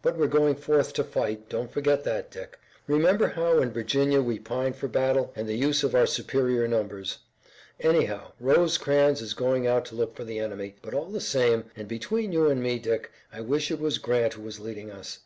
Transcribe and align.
"But 0.00 0.16
we're 0.16 0.28
going 0.28 0.54
forth 0.54 0.94
to 0.94 1.04
fight. 1.04 1.50
Don't 1.50 1.70
forget 1.70 2.04
that, 2.04 2.30
Dick. 2.30 2.58
Remember 2.86 3.28
how 3.28 3.58
in 3.58 3.70
Virginia 3.70 4.22
we 4.22 4.38
pined 4.38 4.76
for 4.76 4.88
battle, 4.88 5.30
and 5.36 5.46
the 5.46 5.58
use 5.58 5.84
of 5.84 5.94
our 5.94 6.06
superior 6.06 6.66
numbers. 6.66 7.18
Anyhow 7.78 8.32
Rosecrans 8.40 9.20
is 9.20 9.34
going 9.34 9.66
out 9.66 9.84
to 9.84 9.94
look 9.94 10.16
for 10.16 10.24
the 10.24 10.38
enemy, 10.38 10.74
but 10.80 10.94
all 10.94 11.10
the 11.10 11.20
same, 11.20 11.64
and 11.76 11.86
between 11.86 12.32
you 12.32 12.48
and 12.48 12.62
me, 12.62 12.78
Dick, 12.78 13.10
I 13.30 13.42
wish 13.42 13.70
it 13.70 13.78
was 13.78 13.98
Grant 13.98 14.32
who 14.32 14.42
was 14.42 14.58
leading 14.58 14.90
us. 14.90 15.18